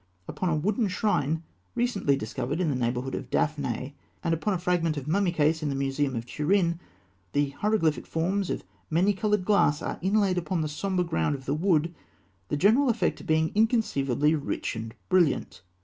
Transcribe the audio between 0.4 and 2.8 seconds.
a wooden shrine recently discovered in the